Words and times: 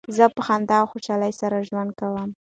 زه 0.15 0.25
په 0.35 0.41
خندا 0.47 0.75
او 0.81 0.89
خوشحالۍ 0.91 1.33
سره 1.41 1.65
ژوند 1.67 1.91
کوم. 1.99 2.29